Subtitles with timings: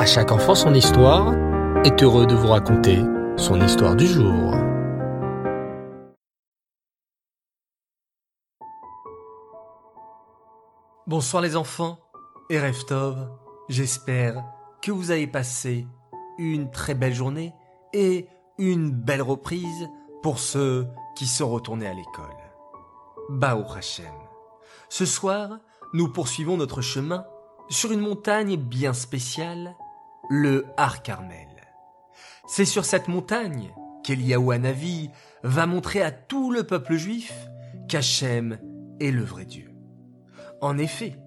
[0.00, 1.34] À chaque enfant son histoire
[1.84, 3.00] est heureux de vous raconter
[3.36, 4.54] son histoire du jour.
[11.06, 11.98] Bonsoir les enfants
[12.48, 13.28] et Reftov,
[13.68, 14.42] j'espère
[14.80, 15.86] que vous avez passé
[16.38, 17.52] une très belle journée
[17.92, 18.26] et
[18.56, 19.86] une belle reprise
[20.22, 22.24] pour ceux qui sont retournés à l'école.
[23.28, 24.06] Bao Hashem.
[24.88, 25.58] Ce soir,
[25.92, 27.26] nous poursuivons notre chemin
[27.70, 29.76] sur une montagne bien spéciale,
[30.30, 31.48] le Har Carmel.
[32.46, 33.72] C'est sur cette montagne
[34.04, 35.10] qu'Eliaou Hanavi
[35.42, 37.32] va montrer à tout le peuple juif
[37.88, 38.58] qu'Hachem
[39.00, 39.72] est le vrai Dieu.
[40.60, 41.18] En effet,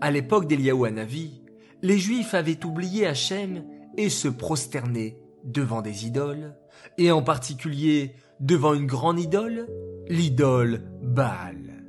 [0.00, 1.42] à l'époque d'Eliaou Hanavi,
[1.82, 3.62] les Juifs avaient oublié Hachem
[3.98, 6.54] et se prosternaient devant des idoles,
[6.96, 9.68] et en particulier devant une grande idole,
[10.08, 11.84] l'idole Baal.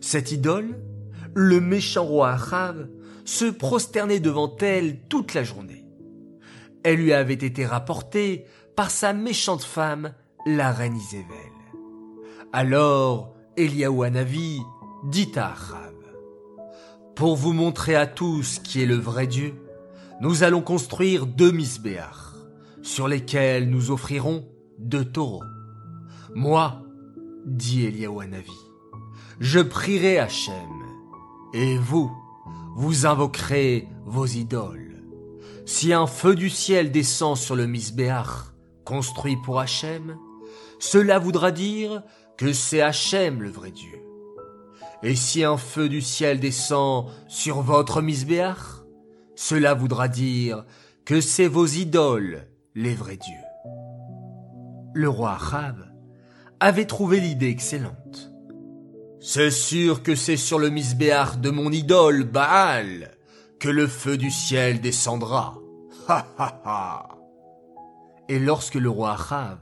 [0.00, 0.80] Cette idole,
[1.34, 2.88] le méchant roi Achav,
[3.24, 5.85] se prosternait devant elle toute la journée.
[6.86, 8.44] Elle lui avait été rapportée
[8.76, 10.14] par sa méchante femme,
[10.46, 11.26] la reine Isével.
[12.52, 14.60] Alors, Eliaou Hanavi
[15.02, 15.94] dit à Achav,
[17.16, 19.56] Pour vous montrer à tous qui est le vrai Dieu,
[20.20, 22.36] nous allons construire deux misbéars,
[22.82, 24.46] sur lesquels nous offrirons
[24.78, 25.42] deux taureaux.
[26.36, 26.82] Moi,
[27.46, 28.56] dit Eliaou Hanavi,
[29.40, 30.54] je prierai Hachem,
[31.52, 32.12] et vous,
[32.76, 34.85] vous invoquerez vos idoles.
[35.64, 38.52] Si un feu du ciel descend sur le misbéach,
[38.84, 40.16] construit pour Hachem,
[40.78, 42.02] cela voudra dire
[42.36, 44.02] que c'est Hachem le vrai Dieu.
[45.02, 48.84] Et si un feu du ciel descend sur votre misbéach,
[49.34, 50.64] cela voudra dire
[51.04, 53.34] que c'est vos idoles les vrais dieux.
[54.94, 55.76] Le roi Ahab
[56.60, 58.32] avait trouvé l'idée excellente.
[59.20, 63.15] C'est sûr que c'est sur le misbéach de mon idole Baal
[63.58, 65.58] que le feu du ciel descendra.
[66.08, 67.08] Ha ha ha.
[68.28, 69.58] Et lorsque le roi Ahab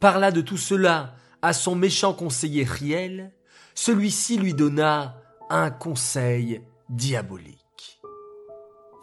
[0.00, 3.32] parla de tout cela à son méchant conseiller Riel,
[3.74, 5.16] celui-ci lui donna
[5.50, 8.00] un conseil diabolique.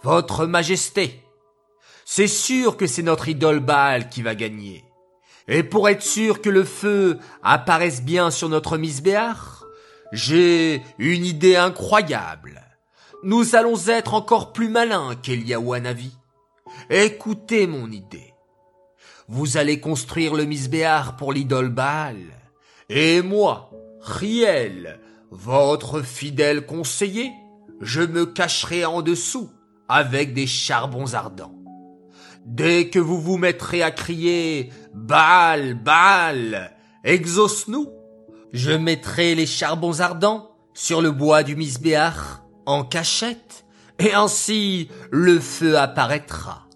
[0.04, 1.24] Votre Majesté,
[2.06, 4.84] c'est sûr que c'est notre idole Baal qui va gagner.
[5.48, 9.64] Et pour être sûr que le feu apparaisse bien sur notre misbéach,
[10.12, 12.62] j'ai une idée incroyable.
[13.26, 16.12] Nous allons être encore plus malins qu'Eliawanavi.
[16.90, 18.34] Écoutez mon idée.
[19.30, 22.18] Vous allez construire le misbéar pour l'idole Baal.
[22.90, 25.00] Et moi, Riel,
[25.32, 27.32] votre fidèle conseiller,
[27.80, 29.50] je me cacherai en dessous
[29.88, 31.56] avec des charbons ardents.
[32.46, 36.76] Dès que vous vous mettrez à crier Baal, Baal,
[37.06, 37.90] exauce-nous,
[38.52, 43.66] je mettrai les charbons ardents sur le bois du misbéach en cachette,
[44.00, 46.68] et ainsi le feu apparaîtra.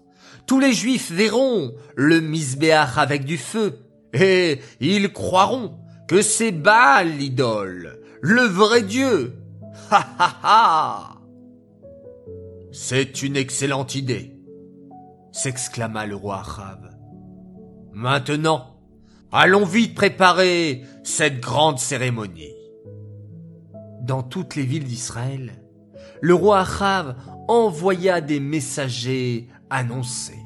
[0.46, 3.80] Tous les juifs verront le misbéach avec du feu,
[4.12, 9.34] et ils croiront que c'est Baal l'idole, le vrai Dieu.
[9.90, 11.14] Ha ha ha!
[12.72, 14.36] C'est une excellente idée,
[15.32, 16.90] s'exclama le roi arabe.
[17.92, 18.76] Maintenant,
[19.32, 22.54] allons vite préparer cette grande cérémonie.
[24.02, 25.62] Dans toutes les villes d'Israël,
[26.20, 27.14] le roi Achav
[27.48, 30.38] envoya des messagers annoncer.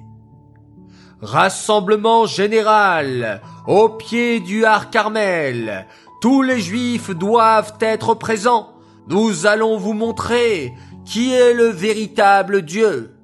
[1.20, 5.86] Rassemblement général au pied du Har Carmel.
[6.20, 8.74] Tous les juifs doivent être présents.
[9.08, 10.72] Nous allons vous montrer
[11.04, 13.16] qui est le véritable Dieu.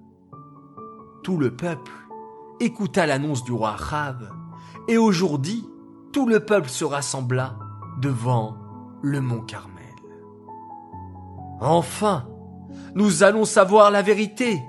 [1.23, 1.93] Tout le peuple
[2.61, 4.31] écouta l'annonce du roi Achav
[4.89, 5.69] et aujourd'hui,
[6.13, 7.57] tout le peuple se rassembla
[8.01, 8.57] devant
[9.03, 9.85] le mont Carmel.
[11.61, 12.27] Enfin,
[12.95, 14.61] nous allons savoir la vérité,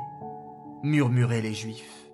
[0.83, 2.09] murmuraient les Juifs.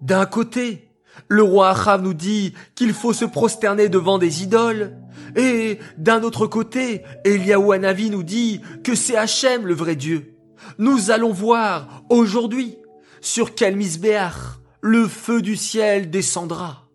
[0.00, 0.90] D'un côté,
[1.28, 4.96] le roi Achav nous dit qu'il faut se prosterner devant des idoles,
[5.36, 10.36] et d'un autre côté, Eliaou Hanavi nous dit que c'est Hachem le vrai Dieu.
[10.78, 12.76] Nous allons voir aujourd'hui
[13.20, 16.88] sur quel misbéach le feu du ciel descendra.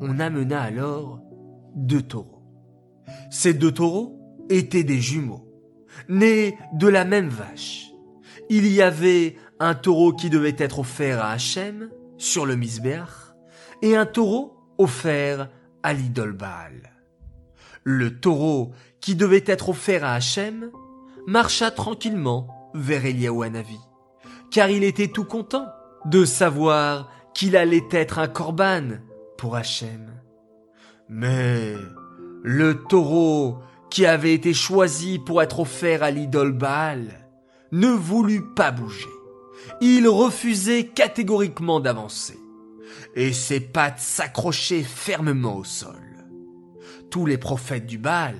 [0.00, 1.20] On amena alors
[1.74, 2.42] deux taureaux.
[3.30, 4.18] Ces deux taureaux
[4.48, 5.49] étaient des jumeaux,
[6.08, 7.90] nés de la même vache.
[8.48, 13.34] Il y avait un taureau qui devait être offert à Hachem sur le misbéach
[13.82, 15.48] et un taureau offert
[15.82, 16.90] à l'idole Baal.
[17.84, 20.70] Le taureau qui devait être offert à Hachem
[21.26, 23.78] marcha tranquillement vers Eliaou Hanavi,
[24.50, 25.66] car il était tout content
[26.04, 28.98] de savoir qu'il allait être un corban
[29.38, 30.10] pour Hachem.
[31.08, 31.74] Mais
[32.42, 33.58] le taureau
[33.90, 37.26] qui avait été choisi pour être offert à l'idole Baal
[37.72, 39.08] ne voulut pas bouger.
[39.80, 42.38] il refusait catégoriquement d'avancer,
[43.14, 45.94] et ses pattes s'accrochaient fermement au sol.
[47.10, 48.36] Tous les prophètes du Baal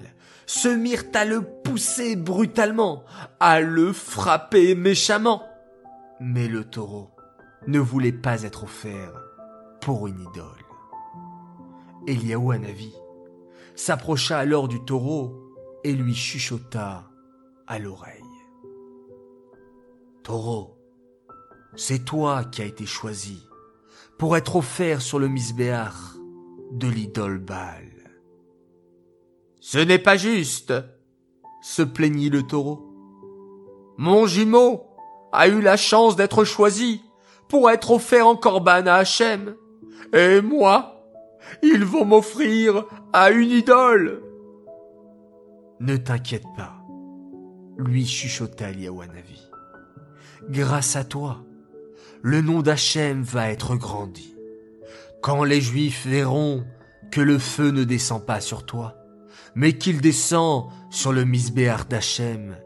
[0.47, 3.05] se mirent à le pousser brutalement,
[3.39, 5.43] à le frapper méchamment.
[6.21, 7.11] Mais le taureau
[7.67, 9.13] ne voulait pas être offert
[9.81, 10.65] pour une idole.
[12.07, 12.93] Eliaou Hanavi
[13.81, 15.55] s'approcha alors du taureau
[15.85, 17.09] et lui chuchota
[17.67, 18.21] à l'oreille.
[20.23, 20.77] Taureau,
[21.77, 23.43] c'est toi qui as été choisi
[24.19, 26.15] pour être offert sur le misbéar
[26.73, 27.89] de l'idole Baal.
[29.61, 30.75] Ce n'est pas juste,
[31.63, 32.95] se plaignit le taureau.
[33.97, 34.85] Mon jumeau
[35.33, 37.03] a eu la chance d'être choisi
[37.49, 39.57] pour être offert en corban à Hachem.
[40.13, 41.00] Et moi,
[41.63, 44.23] ils vont m'offrir à une idole.
[45.81, 46.77] Ne t'inquiète pas,
[47.79, 49.51] lui chuchota Liawanavi.
[50.49, 51.45] Grâce à toi,
[52.23, 54.35] le nom d'Hachem va être grandi.
[55.23, 56.65] Quand les Juifs verront
[57.11, 58.97] que le feu ne descend pas sur toi,
[59.55, 62.57] mais qu'il descend sur le misbéar d'Hachem,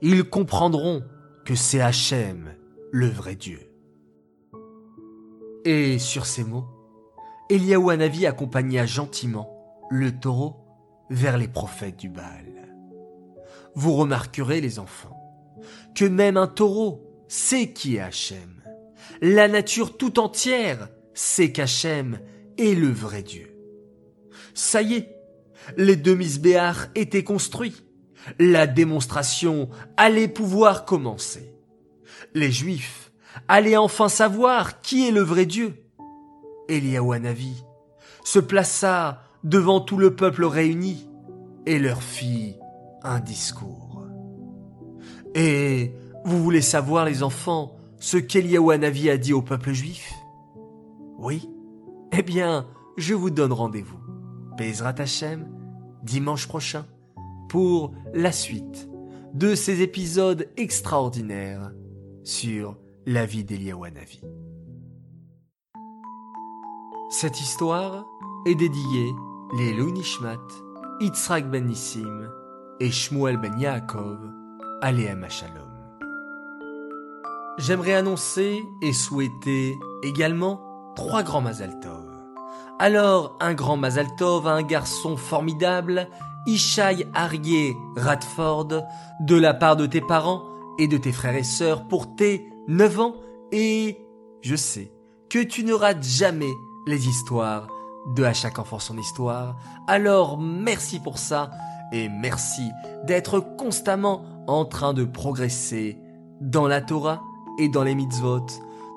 [0.00, 1.04] ils comprendront
[1.44, 2.54] que c'est Hachem,
[2.90, 3.60] le vrai Dieu.
[5.64, 6.66] Et sur ces mots,
[7.52, 10.56] Eliaou Hanavi accompagna gentiment le taureau
[11.10, 12.46] vers les prophètes du Baal.
[13.74, 15.20] Vous remarquerez, les enfants,
[15.94, 18.62] que même un taureau sait qui est Hachem.
[19.20, 22.20] La nature tout entière sait qu'Hachem
[22.56, 23.54] est le vrai Dieu.
[24.54, 25.14] Ça y est,
[25.76, 27.84] les deux misbéars étaient construits.
[28.38, 31.54] La démonstration allait pouvoir commencer.
[32.32, 33.12] Les Juifs
[33.46, 35.81] allaient enfin savoir qui est le vrai Dieu.
[36.68, 37.14] Eliaou
[38.24, 41.08] se plaça devant tout le peuple réuni
[41.66, 42.56] et leur fit
[43.02, 44.06] un discours.
[45.34, 45.92] Et
[46.24, 48.78] vous voulez savoir, les enfants, ce qu'Eliaou a
[49.16, 50.12] dit au peuple juif?
[51.18, 51.48] Oui
[52.16, 52.66] Eh bien,
[52.96, 53.98] je vous donne rendez-vous.
[54.56, 55.46] Bezrat Hashem,
[56.02, 56.86] dimanche prochain,
[57.48, 58.88] pour la suite
[59.34, 61.72] de ces épisodes extraordinaires
[62.22, 62.76] sur
[63.06, 63.84] la vie d'Eliaou
[67.12, 68.06] Cette histoire
[68.46, 69.14] est dédiée
[69.58, 70.40] les Nishmat,
[70.98, 72.30] Yitzhak ben Nissim
[72.80, 74.18] et Shmuel ben Yaakov,
[74.80, 75.68] Aléem Shalom.
[77.58, 80.62] J'aimerais annoncer et souhaiter également
[80.96, 81.78] trois grands Mazal
[82.78, 86.08] Alors, un grand Mazal à un garçon formidable,
[86.46, 88.68] Ishai Arié Radford,
[89.20, 90.44] de la part de tes parents
[90.78, 93.16] et de tes frères et sœurs pour tes 9 ans.
[93.52, 93.98] Et
[94.40, 94.94] je sais
[95.28, 96.52] que tu ne rates jamais
[96.86, 97.68] les histoires
[98.06, 99.56] de À chaque enfant son histoire.
[99.86, 101.50] Alors merci pour ça
[101.92, 102.70] et merci
[103.04, 105.98] d'être constamment en train de progresser
[106.40, 107.22] dans la Torah
[107.58, 108.46] et dans les mitzvot.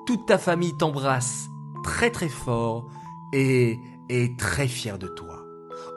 [0.06, 1.48] Toute ta famille t'embrasse
[1.84, 2.88] très très fort
[3.32, 3.78] et
[4.08, 5.44] est très fière de toi.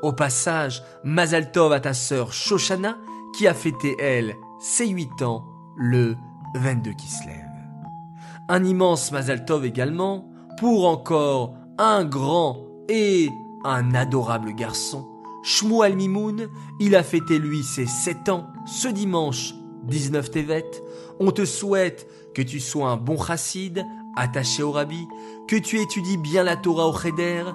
[0.03, 2.97] Au passage, Mazal Tov à ta sœur Shoshana
[3.33, 5.45] qui a fêté elle ses 8 ans
[5.77, 6.15] le
[6.55, 7.45] 22 Kislev.
[8.49, 13.29] Un immense Mazal Tov également pour encore un grand et
[13.63, 15.07] un adorable garçon.
[15.43, 16.49] Shmuel Mimoun,
[16.81, 19.53] il a fêté lui ses 7 ans ce dimanche
[19.85, 20.69] 19 Tevet.
[21.21, 22.05] On te souhaite
[22.35, 23.85] que tu sois un bon chassid,
[24.17, 25.07] attaché au rabbi,
[25.47, 27.45] que tu étudies bien la Torah au cheder,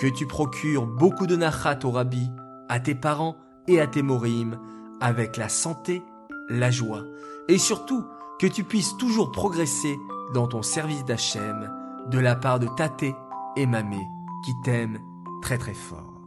[0.00, 2.30] que tu procures beaucoup de nachat au rabbi,
[2.70, 3.36] à tes parents
[3.68, 4.58] et à tes morim,
[5.02, 6.02] avec la santé,
[6.48, 7.02] la joie,
[7.48, 8.02] et surtout
[8.40, 9.98] que tu puisses toujours progresser
[10.32, 11.70] dans ton service d'Hachem,
[12.10, 13.14] de la part de Tate
[13.56, 14.06] et Mamé,
[14.44, 15.00] qui t'aiment
[15.42, 16.20] très très fort.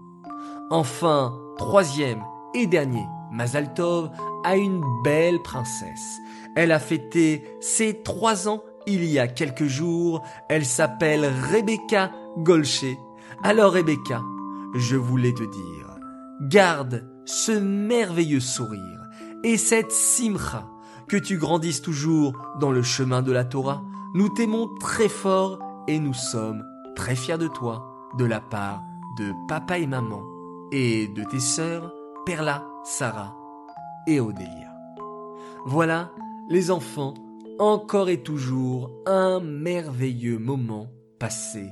[0.69, 4.11] Enfin, troisième et dernier, Mazaltov
[4.43, 6.19] a une belle princesse
[6.57, 10.23] elle a fêté ses trois ans il y a quelques jours.
[10.49, 12.97] Elle s'appelle Rebecca Golcher.
[13.43, 14.23] Alors Rebecca,
[14.73, 15.99] je voulais te dire,
[16.41, 19.03] garde ce merveilleux sourire
[19.43, 20.67] et cette simcha,
[21.07, 23.83] que tu grandisses toujours dans le chemin de la Torah.
[24.15, 26.63] Nous t'aimons très fort et nous sommes
[26.97, 28.83] très fiers de toi, de la part
[29.17, 30.23] de papa et maman,
[30.71, 31.93] et de tes sœurs,
[32.25, 33.35] Perla, Sarah
[34.07, 34.73] et Odélia.
[35.65, 36.11] Voilà
[36.49, 37.13] les enfants,
[37.59, 40.87] encore et toujours un merveilleux moment
[41.19, 41.69] passé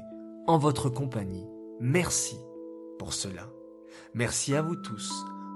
[0.48, 1.48] en votre compagnie.
[1.80, 2.38] Merci
[3.00, 3.50] pour cela.
[4.14, 5.12] Merci à vous tous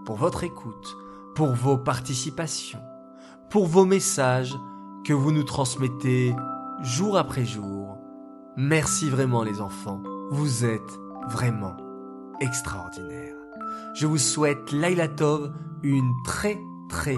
[0.05, 0.97] pour votre écoute,
[1.35, 2.81] pour vos participations,
[3.51, 4.57] pour vos messages
[5.05, 6.35] que vous nous transmettez
[6.81, 7.78] jour après jour.
[8.57, 10.01] Merci vraiment les enfants,
[10.31, 11.75] vous êtes vraiment
[12.41, 13.35] extraordinaires.
[13.93, 15.53] Je vous souhaite Laila Tov
[15.83, 16.57] une très
[16.89, 17.17] très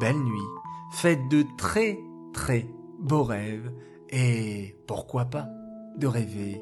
[0.00, 0.48] belle nuit
[0.92, 1.98] Faites de très
[2.32, 2.66] très
[2.98, 3.70] beaux rêves
[4.10, 5.48] Et pourquoi pas
[5.96, 6.60] de rêver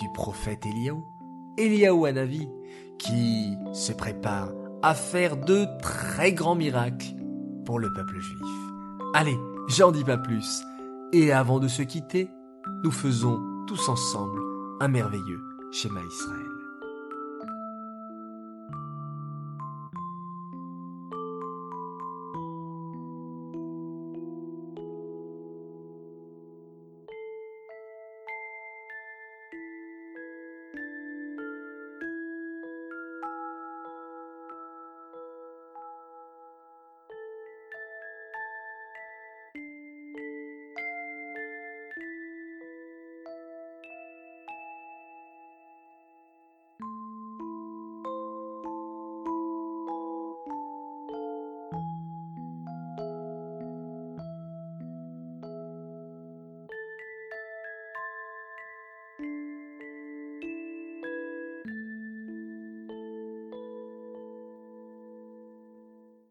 [0.00, 1.04] du prophète Eliaou,
[1.56, 2.48] Eliaou Hanavi,
[2.98, 4.50] qui se prépare
[4.82, 7.14] à faire de très grands miracles
[7.64, 8.46] pour le peuple juif.
[9.14, 9.36] Allez,
[9.68, 10.62] j'en dis pas plus.
[11.12, 12.30] Et avant de se quitter,
[12.84, 14.40] nous faisons tous ensemble
[14.80, 16.47] un merveilleux schéma Israël.